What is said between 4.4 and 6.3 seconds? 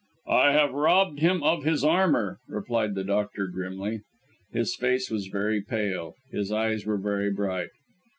His face was very pale,